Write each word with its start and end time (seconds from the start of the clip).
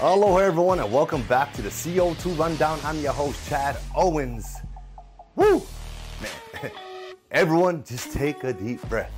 Aloha, 0.00 0.36
everyone, 0.36 0.78
and 0.78 0.92
welcome 0.92 1.22
back 1.22 1.52
to 1.54 1.60
the 1.60 1.70
CO2 1.70 2.38
Rundown. 2.38 2.78
I'm 2.84 3.00
your 3.00 3.12
host, 3.12 3.48
Chad 3.48 3.76
Owens. 3.96 4.58
Woo! 5.34 5.60
Man, 6.22 6.70
everyone, 7.32 7.82
just 7.82 8.12
take 8.12 8.44
a 8.44 8.52
deep 8.52 8.80
breath. 8.88 9.10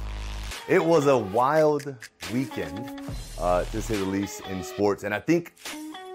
It 0.69 0.83
was 0.83 1.07
a 1.07 1.19
wild 1.19 1.95
weekend, 2.33 3.03
uh, 3.39 3.65
to 3.65 3.83
say 3.83 3.99
the 3.99 4.07
least, 4.07 4.41
in 4.49 4.63
sports, 4.63 5.05
and 5.05 5.13
I 5.13 5.21
think 5.21 5.53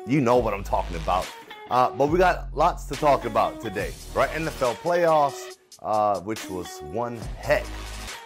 you 0.07 0.19
know 0.19 0.37
what 0.37 0.51
I'm 0.55 0.63
talking 0.63 0.97
about. 0.97 1.27
Uh, 1.69 1.91
but 1.91 2.07
we 2.07 2.17
got 2.17 2.47
lots 2.55 2.85
to 2.85 2.95
talk 2.95 3.25
about 3.25 3.61
today, 3.61 3.93
right? 4.15 4.31
NFL 4.31 4.77
playoffs, 4.77 5.57
uh, 5.83 6.21
which 6.21 6.49
was 6.49 6.79
one 6.91 7.17
heck 7.37 7.65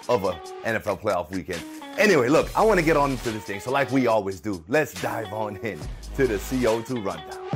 of 0.08 0.24
a 0.24 0.32
NFL 0.64 1.02
playoff 1.02 1.32
weekend. 1.32 1.62
Anyway, 1.98 2.30
look, 2.30 2.56
I 2.58 2.64
want 2.64 2.80
to 2.80 2.86
get 2.86 2.96
on 2.96 3.12
into 3.12 3.32
this 3.32 3.44
thing. 3.44 3.60
So, 3.60 3.72
like 3.72 3.92
we 3.92 4.08
always 4.08 4.40
do, 4.40 4.64
let's 4.68 4.94
dive 5.02 5.34
on 5.34 5.58
in 5.58 5.80
to 6.16 6.28
the 6.28 6.36
CO2 6.36 7.06
rundown. 7.06 7.50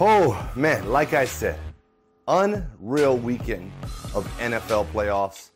Oh 0.00 0.50
man, 0.56 0.90
like 0.90 1.12
I 1.12 1.24
said, 1.24 1.58
unreal 2.26 3.16
weekend 3.16 3.70
of 4.14 4.26
NFL 4.38 4.86
playoffs. 4.86 5.50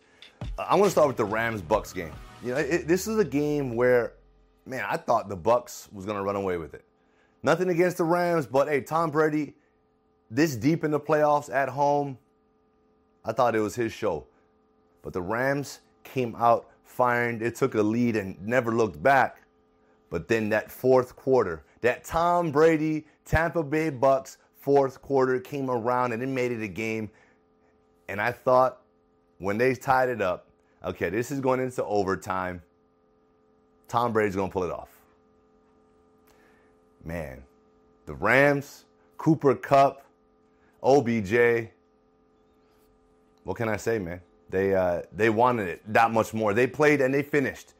I 0.58 0.74
want 0.76 0.84
to 0.84 0.90
start 0.90 1.08
with 1.08 1.16
the 1.16 1.24
Rams 1.24 1.62
Bucks 1.62 1.92
game. 1.92 2.12
You 2.44 2.52
know, 2.52 2.58
it, 2.58 2.86
this 2.86 3.06
is 3.06 3.18
a 3.18 3.24
game 3.24 3.74
where, 3.74 4.12
man, 4.64 4.84
I 4.88 4.96
thought 4.98 5.28
the 5.28 5.36
Bucks 5.36 5.88
was 5.92 6.04
to 6.04 6.22
run 6.22 6.36
away 6.36 6.58
with 6.58 6.74
it. 6.74 6.84
Nothing 7.42 7.70
against 7.70 7.96
the 7.96 8.04
Rams, 8.04 8.46
but 8.46 8.68
hey, 8.68 8.82
Tom 8.82 9.10
Brady, 9.10 9.54
this 10.30 10.56
deep 10.56 10.84
in 10.84 10.90
the 10.90 11.00
playoffs 11.00 11.52
at 11.52 11.68
home, 11.68 12.18
I 13.26 13.32
thought 13.32 13.56
it 13.56 13.60
was 13.60 13.74
his 13.74 13.92
show. 13.92 14.24
But 15.02 15.12
the 15.12 15.20
Rams 15.20 15.80
came 16.04 16.34
out 16.36 16.68
firing. 16.84 17.42
It 17.42 17.56
took 17.56 17.74
a 17.74 17.82
lead 17.82 18.16
and 18.16 18.40
never 18.40 18.72
looked 18.72 19.02
back. 19.02 19.42
But 20.08 20.28
then 20.28 20.48
that 20.50 20.70
fourth 20.70 21.16
quarter, 21.16 21.64
that 21.80 22.04
Tom 22.04 22.52
Brady, 22.52 23.04
Tampa 23.24 23.62
Bay 23.62 23.90
Bucks 23.90 24.38
fourth 24.56 25.02
quarter 25.02 25.40
came 25.40 25.68
around 25.68 26.12
and 26.12 26.22
it 26.22 26.28
made 26.28 26.52
it 26.52 26.62
a 26.62 26.68
game. 26.68 27.10
And 28.08 28.20
I 28.20 28.30
thought 28.30 28.80
when 29.38 29.58
they 29.58 29.74
tied 29.74 30.08
it 30.08 30.22
up, 30.22 30.46
okay, 30.84 31.10
this 31.10 31.30
is 31.30 31.40
going 31.40 31.60
into 31.60 31.84
overtime. 31.84 32.62
Tom 33.88 34.12
Brady's 34.12 34.36
going 34.36 34.48
to 34.48 34.52
pull 34.52 34.64
it 34.64 34.70
off. 34.70 34.88
Man, 37.04 37.42
the 38.06 38.14
Rams, 38.14 38.84
Cooper 39.18 39.54
Kupp, 39.54 40.04
OBJ, 40.82 41.68
what 43.46 43.56
can 43.56 43.68
I 43.68 43.76
say, 43.76 44.00
man? 44.00 44.20
They 44.50 44.74
uh, 44.74 45.02
they 45.12 45.30
wanted 45.30 45.68
it 45.68 45.80
that 45.92 46.10
much 46.10 46.34
more. 46.34 46.52
They 46.52 46.66
played 46.66 47.00
and 47.00 47.14
they 47.14 47.22
finished 47.22 47.74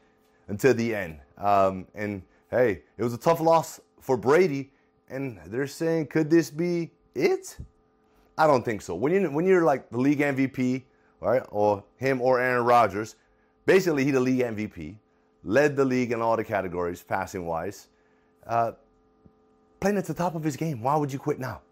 until 0.47 0.73
the 0.75 0.95
end. 0.95 1.19
Um, 1.39 1.87
and 1.93 2.23
hey, 2.53 2.83
it 2.97 3.03
was 3.03 3.13
a 3.13 3.19
tough 3.19 3.41
loss 3.41 3.81
for 4.01 4.17
Brady. 4.17 4.71
And 5.09 5.41
they're 5.47 5.67
saying, 5.67 6.07
could 6.07 6.31
this 6.31 6.51
be 6.51 6.93
it? 7.17 7.59
I 8.39 8.47
don't 8.47 8.65
think 8.65 8.81
so. 8.81 8.95
When 8.95 9.13
you 9.13 9.29
when 9.29 9.45
you're 9.45 9.65
like 9.65 9.91
the 9.91 9.99
league 9.99 10.21
MVP, 10.21 10.85
right, 11.21 11.43
or 11.51 11.83
him 11.97 12.23
or 12.23 12.41
Aaron 12.41 12.65
Rodgers, 12.65 13.17
basically 13.67 14.05
he 14.05 14.13
the 14.13 14.21
league 14.21 14.41
MVP, 14.41 14.95
led 15.43 15.75
the 15.75 15.85
league 15.85 16.13
in 16.13 16.23
all 16.23 16.37
the 16.37 16.45
categories 16.45 17.03
passing 17.03 17.45
wise, 17.45 17.89
uh, 18.47 18.73
playing 19.81 19.99
at 19.99 20.05
the 20.05 20.15
top 20.15 20.37
of 20.37 20.45
his 20.45 20.57
game. 20.57 20.81
Why 20.81 20.95
would 20.97 21.13
you 21.13 21.19
quit 21.19 21.41
now? 21.41 21.63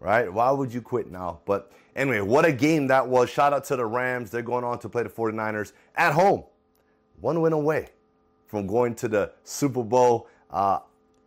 Right? 0.00 0.32
Why 0.32 0.50
would 0.50 0.72
you 0.72 0.80
quit 0.80 1.10
now? 1.10 1.40
But 1.44 1.72
anyway, 1.94 2.20
what 2.20 2.44
a 2.44 2.52
game 2.52 2.86
that 2.88 3.06
was. 3.06 3.30
Shout 3.30 3.52
out 3.52 3.64
to 3.64 3.76
the 3.76 3.86
Rams. 3.86 4.30
They're 4.30 4.42
going 4.42 4.64
on 4.64 4.78
to 4.80 4.88
play 4.88 5.02
the 5.02 5.08
49ers 5.08 5.72
at 5.96 6.12
home. 6.12 6.44
One 7.20 7.40
win 7.40 7.52
away 7.52 7.88
from 8.46 8.66
going 8.66 8.94
to 8.96 9.08
the 9.08 9.32
Super 9.44 9.82
Bowl. 9.82 10.28
Uh, 10.50 10.80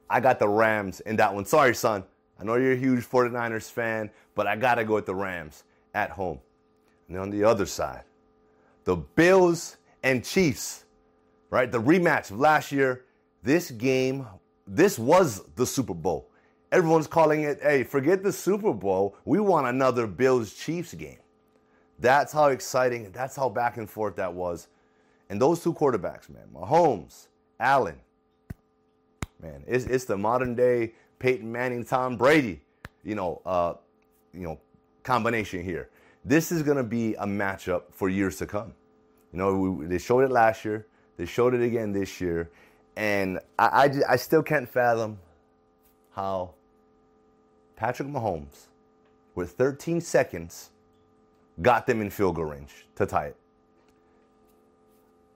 I 0.09 0.19
got 0.19 0.39
the 0.39 0.47
Rams 0.47 0.99
in 1.01 1.15
that 1.17 1.33
one. 1.33 1.45
Sorry, 1.45 1.75
son. 1.75 2.03
I 2.39 2.43
know 2.43 2.55
you're 2.55 2.73
a 2.73 2.77
huge 2.77 3.05
49ers 3.05 3.69
fan, 3.69 4.09
but 4.33 4.47
I 4.47 4.55
got 4.55 4.75
to 4.75 4.85
go 4.85 4.95
with 4.95 5.05
the 5.05 5.15
Rams 5.15 5.65
at 5.93 6.09
home. 6.11 6.39
And 7.07 7.17
on 7.17 7.29
the 7.29 7.43
other 7.43 7.65
side, 7.65 8.03
the 8.85 8.95
Bills 8.95 9.77
and 10.03 10.23
Chiefs, 10.23 10.85
right? 11.49 11.69
The 11.69 11.81
rematch 11.81 12.31
of 12.31 12.39
last 12.39 12.71
year. 12.71 13.05
This 13.41 13.71
game, 13.71 14.27
this 14.67 14.99
was 14.99 15.43
the 15.55 15.65
Super 15.65 15.93
Bowl. 15.93 16.28
Everyone's 16.71 17.07
calling 17.07 17.41
it, 17.43 17.59
hey, 17.61 17.83
forget 17.83 18.23
the 18.23 18.31
Super 18.31 18.73
Bowl. 18.73 19.15
We 19.25 19.39
want 19.39 19.67
another 19.67 20.05
Bills 20.05 20.53
Chiefs 20.53 20.93
game. 20.93 21.17
That's 21.97 22.31
how 22.31 22.47
exciting, 22.47 23.11
that's 23.11 23.35
how 23.35 23.49
back 23.49 23.77
and 23.77 23.89
forth 23.89 24.15
that 24.17 24.33
was. 24.33 24.67
And 25.29 25.41
those 25.41 25.61
two 25.63 25.73
quarterbacks, 25.73 26.29
man, 26.29 26.47
Mahomes, 26.53 27.27
Allen, 27.59 27.99
man, 29.41 29.63
it's, 29.67 29.85
it's 29.85 30.05
the 30.05 30.17
modern 30.17 30.55
day 30.55 30.93
Peyton 31.19 31.51
Manning, 31.51 31.83
Tom 31.85 32.17
Brady, 32.17 32.61
you 33.03 33.15
know, 33.15 33.41
uh, 33.45 33.73
you 34.33 34.41
know, 34.41 34.59
combination 35.03 35.63
here. 35.63 35.89
This 36.23 36.51
is 36.51 36.63
going 36.63 36.77
to 36.77 36.83
be 36.83 37.15
a 37.15 37.25
matchup 37.25 37.83
for 37.91 38.09
years 38.09 38.37
to 38.37 38.45
come. 38.45 38.73
You 39.33 39.39
know, 39.39 39.55
we, 39.55 39.85
they 39.87 39.97
showed 39.97 40.21
it 40.21 40.31
last 40.31 40.63
year. 40.65 40.85
They 41.17 41.25
showed 41.25 41.53
it 41.53 41.61
again 41.61 41.91
this 41.91 42.21
year. 42.21 42.49
And 42.95 43.39
I, 43.57 43.65
I, 43.65 44.13
I 44.13 44.15
still 44.15 44.43
can't 44.43 44.67
fathom 44.67 45.19
how 46.11 46.53
Patrick 47.79 48.09
Mahomes, 48.09 48.67
with 49.35 49.51
13 49.51 50.01
seconds, 50.01 50.71
got 51.61 51.87
them 51.87 52.01
in 52.01 52.09
field 52.09 52.35
goal 52.35 52.43
range 52.43 52.85
to 52.95 53.05
tie 53.05 53.27
it. 53.27 53.37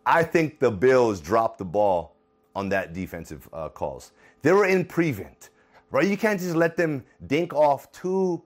I 0.06 0.24
think 0.24 0.60
the 0.60 0.70
Bills 0.70 1.22
dropped 1.22 1.58
the 1.58 1.64
ball 1.64 2.18
on 2.54 2.68
that 2.68 2.92
defensive 2.92 3.48
uh, 3.54 3.70
calls. 3.70 4.12
They 4.42 4.52
were 4.52 4.66
in 4.66 4.84
prevent, 4.84 5.52
right? 5.90 6.06
You 6.06 6.18
can't 6.18 6.38
just 6.38 6.58
let 6.58 6.76
them 6.76 7.06
dink 7.28 7.54
off 7.54 7.90
two 7.94 8.44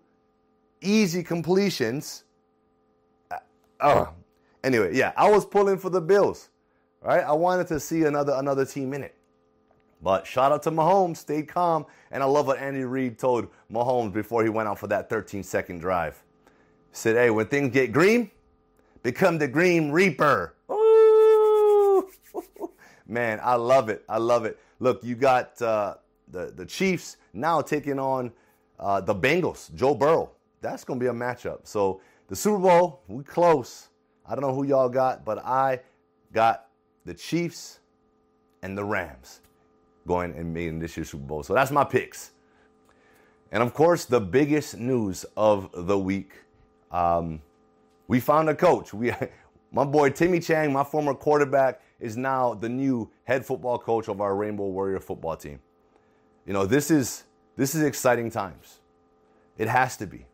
easy 0.79 1.23
completions. 1.23 2.23
Uh, 3.31 3.37
uh, 3.79 4.05
anyway, 4.63 4.95
yeah, 4.95 5.11
I 5.17 5.27
was 5.27 5.43
pulling 5.43 5.79
for 5.79 5.89
the 5.89 6.01
Bills, 6.01 6.49
right? 7.01 7.23
I 7.23 7.33
wanted 7.33 7.65
to 7.69 7.79
see 7.79 8.03
another 8.03 8.33
another 8.33 8.63
team 8.63 8.93
in 8.93 9.01
it. 9.01 9.16
But 10.01 10.27
shout 10.27 10.51
out 10.51 10.63
to 10.63 10.71
Mahomes, 10.71 11.17
stayed 11.17 11.47
calm. 11.47 11.85
And 12.11 12.21
I 12.21 12.25
love 12.25 12.47
what 12.47 12.59
Andy 12.59 12.83
Reid 12.83 13.17
told 13.17 13.47
Mahomes 13.71 14.13
before 14.13 14.43
he 14.43 14.49
went 14.49 14.69
out 14.69 14.79
for 14.79 14.87
that 14.87 15.09
13 15.09 15.43
second 15.43 15.79
drive. 15.79 16.21
He 16.91 16.95
said, 16.95 17.15
hey, 17.15 17.29
when 17.29 17.47
things 17.47 17.73
get 17.73 17.91
green, 17.91 18.29
become 19.03 19.37
the 19.37 19.47
Grim 19.47 19.91
Reaper. 19.91 20.53
Ooh. 20.71 22.09
Man, 23.07 23.39
I 23.41 23.55
love 23.55 23.89
it. 23.89 24.03
I 24.07 24.17
love 24.17 24.45
it. 24.45 24.59
Look, 24.79 25.03
you 25.03 25.15
got 25.15 25.59
uh, 25.61 25.95
the, 26.29 26.53
the 26.55 26.65
Chiefs 26.65 27.17
now 27.33 27.61
taking 27.61 27.99
on 27.99 28.31
uh, 28.79 29.01
the 29.01 29.15
Bengals, 29.15 29.73
Joe 29.73 29.95
Burrow. 29.95 30.31
That's 30.61 30.83
going 30.83 30.99
to 30.99 31.03
be 31.03 31.09
a 31.09 31.13
matchup. 31.13 31.61
So 31.63 32.01
the 32.27 32.35
Super 32.35 32.59
Bowl, 32.59 33.01
we 33.07 33.23
close. 33.23 33.89
I 34.25 34.35
don't 34.35 34.41
know 34.41 34.53
who 34.53 34.65
y'all 34.65 34.89
got, 34.89 35.25
but 35.25 35.43
I 35.43 35.79
got 36.33 36.67
the 37.05 37.13
Chiefs 37.13 37.79
and 38.61 38.77
the 38.77 38.83
Rams 38.83 39.41
going 40.07 40.33
and 40.35 40.53
making 40.53 40.79
this 40.79 40.97
year's 40.97 41.09
Super 41.09 41.25
Bowl. 41.25 41.43
So 41.43 41.53
that's 41.53 41.71
my 41.71 41.83
picks. 41.83 42.31
And 43.51 43.61
of 43.61 43.73
course, 43.73 44.05
the 44.05 44.19
biggest 44.19 44.77
news 44.77 45.25
of 45.35 45.69
the 45.73 45.97
week 45.97 46.31
um, 46.91 47.41
we 48.07 48.19
found 48.19 48.49
a 48.49 48.55
coach. 48.55 48.93
We, 48.93 49.13
my 49.71 49.83
boy 49.83 50.09
Timmy 50.09 50.39
Chang, 50.39 50.71
my 50.71 50.83
former 50.83 51.13
quarterback, 51.13 51.81
is 51.99 52.15
now 52.15 52.53
the 52.53 52.69
new 52.69 53.09
head 53.23 53.45
football 53.45 53.77
coach 53.77 54.07
of 54.07 54.21
our 54.21 54.35
Rainbow 54.35 54.67
Warrior 54.67 54.99
football 54.99 55.35
team. 55.35 55.59
You 56.45 56.53
know, 56.53 56.65
this 56.65 56.89
is 56.91 57.23
this 57.55 57.75
is 57.75 57.81
exciting 57.81 58.29
times. 58.29 58.79
It 59.57 59.67
has 59.67 59.97
to 59.97 60.05
be, 60.07 60.25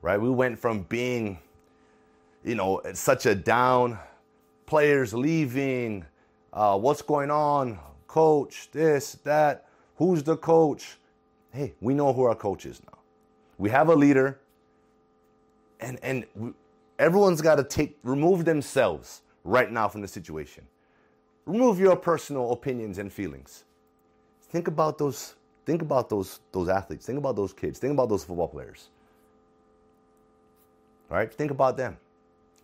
right? 0.00 0.20
We 0.20 0.30
went 0.30 0.58
from 0.58 0.82
being, 0.84 1.38
you 2.44 2.54
know, 2.54 2.80
such 2.94 3.26
a 3.26 3.34
down, 3.34 3.98
players 4.66 5.12
leaving, 5.12 6.06
uh, 6.52 6.78
what's 6.78 7.02
going 7.02 7.30
on, 7.32 7.78
coach, 8.18 8.68
this, 8.72 9.12
that, 9.22 9.66
who's 9.96 10.24
the 10.24 10.36
coach? 10.36 10.98
Hey, 11.52 11.74
we 11.80 11.94
know 11.94 12.12
who 12.12 12.24
our 12.24 12.34
coach 12.34 12.66
is 12.66 12.80
now. 12.90 12.98
We 13.58 13.70
have 13.70 13.88
a 13.90 13.94
leader, 13.94 14.40
and 15.80 15.98
and 16.02 16.18
everyone's 16.98 17.40
got 17.40 17.56
to 17.56 17.64
take 17.76 17.96
remove 18.02 18.44
themselves 18.44 19.22
right 19.44 19.70
now 19.70 19.86
from 19.88 20.00
the 20.00 20.08
situation. 20.08 20.64
Remove 21.46 21.78
your 21.78 21.96
personal 21.96 22.50
opinions 22.50 22.98
and 22.98 23.12
feelings. 23.12 23.64
Think 24.52 24.66
about 24.66 24.98
those. 24.98 25.34
Think 25.64 25.82
about 25.82 26.08
those 26.08 26.40
those 26.50 26.68
athletes. 26.68 27.06
Think 27.06 27.18
about 27.18 27.36
those 27.36 27.52
kids. 27.52 27.78
Think 27.78 27.92
about 27.92 28.08
those 28.08 28.24
football 28.24 28.48
players. 28.48 28.88
All 31.10 31.16
right? 31.18 31.32
Think 31.32 31.52
about 31.52 31.76
them 31.76 31.96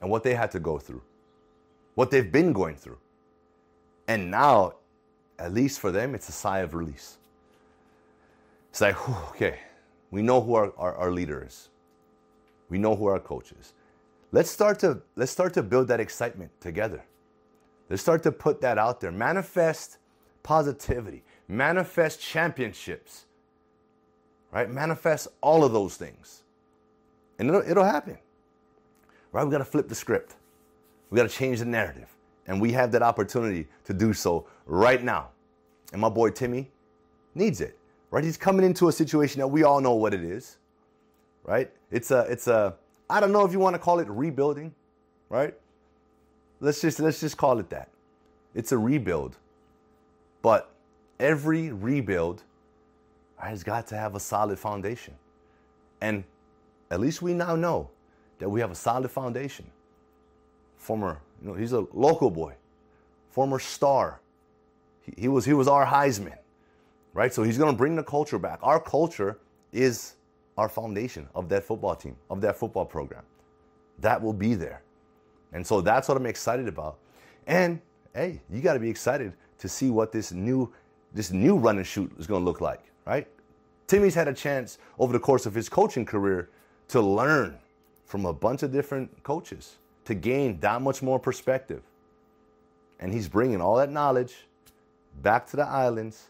and 0.01 0.11
what 0.11 0.23
they 0.25 0.35
had 0.35 0.51
to 0.51 0.61
go 0.61 0.79
through, 0.79 1.03
what 1.95 2.11
they've 2.11 2.33
been 2.33 2.53
going 2.53 2.77
through. 2.77 2.99
And 4.09 4.31
now 4.31 4.75
at 5.39 5.53
least 5.53 5.81
for 5.81 5.91
them, 5.91 6.15
it's 6.15 6.29
a 6.29 6.33
sigh 6.33 6.61
of 6.61 6.75
release. 6.75 7.19
It's 8.71 8.81
like, 8.81 9.09
okay, 9.31 9.59
we 10.11 10.23
know 10.23 10.41
who 10.41 10.55
our, 10.55 10.73
our, 10.77 10.95
our 10.97 11.11
leader 11.11 11.45
is. 11.47 11.69
We 12.69 12.79
know 12.79 12.97
who 12.97 13.07
our 13.07 13.21
coach 13.21 13.53
is. 13.53 13.73
Let's 14.33 14.51
start 14.51 14.81
to 14.81 15.01
let's 15.17 15.31
start 15.31 15.55
to 15.55 15.63
build 15.63 15.89
that 15.89 16.01
excitement 16.01 16.51
together. 16.61 17.05
Let's 17.89 18.03
start 18.03 18.23
to 18.25 18.33
put 18.33 18.61
that 18.63 18.79
out 18.79 19.01
there. 19.01 19.13
Manifest 19.13 19.99
positivity, 20.43 21.25
manifest 21.49 22.21
championships, 22.21 23.27
right? 24.53 24.71
Manifest 24.71 25.29
all 25.41 25.65
of 25.65 25.73
those 25.73 25.97
things. 25.97 26.43
And 27.39 27.49
it'll, 27.49 27.69
it'll 27.69 27.85
happen, 27.85 28.19
right? 29.33 29.45
We 29.45 29.51
got 29.51 29.59
to 29.59 29.65
flip 29.65 29.89
the 29.89 29.95
script. 29.95 30.37
We 31.11 31.17
got 31.17 31.29
to 31.29 31.37
change 31.37 31.59
the 31.59 31.65
narrative. 31.65 32.14
And 32.47 32.61
we 32.61 32.73
have 32.73 32.93
that 32.93 33.03
opportunity 33.03 33.67
to 33.85 33.95
do 33.95 34.13
so 34.13 34.47
right 34.67 35.03
now. 35.03 35.31
And 35.93 36.01
my 36.01 36.09
boy 36.09 36.31
Timmy 36.31 36.71
needs 37.35 37.61
it, 37.61 37.79
right? 38.11 38.23
He's 38.25 38.37
coming 38.37 38.65
into 38.65 38.89
a 38.89 38.93
situation 38.93 39.41
that 39.41 39.49
we 39.49 39.63
all 39.63 39.81
know 39.81 39.95
what 39.95 40.13
it 40.13 40.23
is, 40.23 40.59
right? 41.45 41.71
It's 41.91 42.11
a, 42.11 42.21
it's 42.31 42.47
a, 42.49 42.75
I 43.09 43.21
don't 43.21 43.33
know 43.33 43.45
if 43.45 43.53
you 43.53 43.59
want 43.59 43.75
to 43.75 43.79
call 43.79 43.99
it 44.01 44.09
rebuilding, 44.09 44.75
right? 45.29 45.55
Let's 46.61 46.81
just, 46.81 47.01
let's 47.01 47.21
just 47.21 47.37
call 47.37 47.59
it 47.59 47.71
that. 47.71 47.89
It's 48.55 48.73
a 48.73 48.79
rebuild. 48.79 49.37
But 50.43 50.71
every 51.19 51.73
rebuild 51.73 52.43
has 53.39 53.63
got 53.63 53.87
to 53.89 53.97
have 53.97 54.15
a 54.15 54.21
solid 54.21 54.59
foundation. 54.59 55.15
And 56.01 56.25
at 56.91 57.01
least 57.01 57.23
we 57.23 57.35
now 57.35 57.57
know 57.57 57.91
that 58.39 58.49
we 58.49 58.61
have 58.61 58.71
a 58.71 58.75
solid 58.75 59.11
foundation. 59.11 59.67
Former, 60.77 61.21
you 61.45 61.51
know, 61.51 61.57
he's 61.57 61.73
a 61.73 61.87
local 61.93 62.31
boy, 62.31 62.55
former 63.31 63.59
star. 63.59 64.21
He, 65.03 65.13
he 65.19 65.29
was, 65.29 65.45
he 65.45 65.53
was 65.53 65.69
our 65.69 65.85
Heisman, 65.85 66.39
right? 67.13 67.33
So 67.33 67.43
he's 67.43 67.59
going 67.59 67.71
to 67.71 67.77
bring 67.77 67.97
the 67.97 68.03
culture 68.03 68.39
back. 68.39 68.61
Our 68.63 68.81
culture 68.81 69.39
is 69.71 70.15
our 70.57 70.71
foundation 70.71 71.29
of 71.35 71.51
that 71.51 71.63
football 71.63 71.95
team, 71.95 72.17
of 72.31 72.41
that 72.41 72.57
football 72.57 72.87
program. 72.87 73.23
That 73.99 74.23
will 74.23 74.33
be 74.33 74.55
there. 74.55 74.83
And 75.53 75.67
so 75.67 75.83
that's 75.83 76.09
what 76.09 76.17
I'm 76.17 76.27
excited 76.27 76.67
about. 76.67 76.99
And 77.47 77.81
hey, 78.15 78.41
you 78.51 78.63
got 78.63 78.75
to 78.75 78.81
be 78.81 78.89
excited 78.89 79.35
to 79.59 79.69
see 79.69 79.91
what 79.91 80.13
this 80.13 80.33
new 80.33 80.73
this 81.13 81.31
new 81.31 81.57
run 81.57 81.77
and 81.77 81.87
shoot 81.87 82.11
is 82.19 82.27
going 82.27 82.41
to 82.41 82.45
look 82.45 82.61
like, 82.61 82.81
right? 83.07 83.29
Timmy's 83.87 84.17
had 84.17 84.27
a 84.27 84.33
chance 84.33 84.79
over 84.99 85.13
the 85.13 85.21
course 85.21 85.47
of 85.47 85.55
his 85.55 85.69
coaching 85.69 86.05
career 86.05 86.51
to 86.89 87.01
learn 87.01 87.57
from 88.07 88.27
a 88.27 88.33
bunch 88.33 88.65
of 88.65 88.73
different 88.73 89.23
coaches, 89.23 89.77
to 90.05 90.15
gain 90.15 90.61
that 90.61 90.83
much 90.83 91.03
more 91.03 91.19
perspective. 91.19 91.83
And 93.01 93.13
he's 93.13 93.29
bringing 93.29 93.61
all 93.61 93.77
that 93.77 93.91
knowledge 93.91 94.47
back 95.23 95.47
to 95.49 95.57
the 95.57 95.67
islands, 95.67 96.29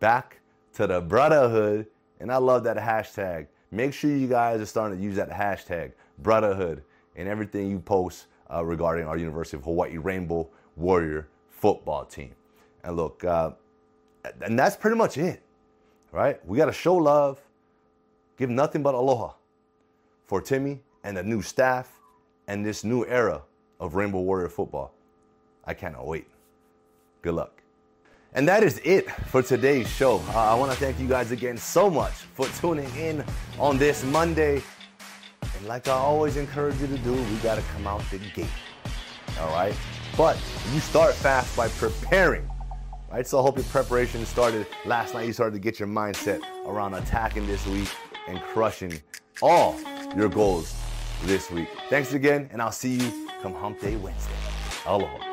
back 0.00 0.40
to 0.74 0.86
the 0.86 1.00
brotherhood. 1.00 1.86
And 2.20 2.32
I 2.32 2.36
love 2.36 2.64
that 2.64 2.76
hashtag. 2.76 3.46
Make 3.70 3.92
sure 3.92 4.10
you 4.10 4.28
guys 4.28 4.60
are 4.60 4.66
starting 4.66 4.98
to 4.98 5.04
use 5.04 5.16
that 5.16 5.30
hashtag, 5.30 5.92
brotherhood, 6.18 6.82
in 7.16 7.26
everything 7.26 7.70
you 7.70 7.78
post 7.78 8.26
uh, 8.52 8.64
regarding 8.64 9.06
our 9.06 9.16
University 9.16 9.56
of 9.56 9.64
Hawaii 9.64 9.98
Rainbow 9.98 10.48
Warrior 10.76 11.28
football 11.50 12.04
team. 12.04 12.34
And 12.84 12.96
look, 12.96 13.24
uh, 13.24 13.52
and 14.42 14.58
that's 14.58 14.76
pretty 14.76 14.96
much 14.96 15.18
it, 15.18 15.42
right? 16.12 16.44
We 16.46 16.56
got 16.58 16.66
to 16.66 16.72
show 16.72 16.94
love, 16.94 17.40
give 18.38 18.50
nothing 18.50 18.82
but 18.82 18.94
aloha 18.94 19.32
for 20.26 20.40
Timmy 20.40 20.80
and 21.02 21.16
the 21.16 21.22
new 21.22 21.42
staff 21.42 21.95
and 22.48 22.64
this 22.64 22.84
new 22.84 23.04
era 23.06 23.42
of 23.80 23.94
Rainbow 23.94 24.20
Warrior 24.20 24.48
football. 24.48 24.92
I 25.64 25.74
cannot 25.74 26.06
wait. 26.06 26.26
Good 27.22 27.34
luck. 27.34 27.62
And 28.34 28.46
that 28.48 28.62
is 28.62 28.80
it 28.84 29.10
for 29.10 29.42
today's 29.42 29.88
show. 29.88 30.22
Uh, 30.28 30.52
I 30.52 30.54
want 30.54 30.70
to 30.70 30.78
thank 30.78 31.00
you 31.00 31.08
guys 31.08 31.30
again 31.30 31.56
so 31.56 31.88
much 31.88 32.12
for 32.12 32.46
tuning 32.60 32.90
in 32.96 33.24
on 33.58 33.78
this 33.78 34.04
Monday. 34.04 34.62
And 35.56 35.66
like 35.66 35.88
I 35.88 35.92
always 35.92 36.36
encourage 36.36 36.78
you 36.80 36.86
to 36.86 36.98
do, 36.98 37.14
we 37.14 37.36
got 37.36 37.56
to 37.56 37.62
come 37.74 37.86
out 37.86 38.02
the 38.10 38.18
gate. 38.18 38.46
All 39.40 39.48
right? 39.48 39.74
But 40.16 40.36
you 40.72 40.80
start 40.80 41.14
fast 41.14 41.56
by 41.56 41.68
preparing. 41.68 42.48
Right? 43.10 43.26
So 43.26 43.38
I 43.38 43.42
hope 43.42 43.56
your 43.56 43.64
preparation 43.64 44.24
started 44.26 44.66
last 44.84 45.14
night. 45.14 45.26
You 45.26 45.32
started 45.32 45.54
to 45.54 45.60
get 45.60 45.78
your 45.78 45.88
mindset 45.88 46.40
around 46.66 46.94
attacking 46.94 47.46
this 47.46 47.66
week 47.66 47.88
and 48.28 48.40
crushing 48.42 49.00
all 49.40 49.76
your 50.14 50.28
goals 50.28 50.74
this 51.24 51.50
week. 51.50 51.68
Thanks 51.90 52.12
again, 52.12 52.48
and 52.52 52.60
I'll 52.62 52.72
see 52.72 52.94
you 52.96 53.28
come 53.42 53.54
Hump 53.54 53.80
Day 53.80 53.96
Wednesday. 53.96 54.32
Aloha. 54.86 55.25